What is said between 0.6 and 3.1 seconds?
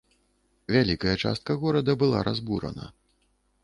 Вялікая частка горада была разбурана.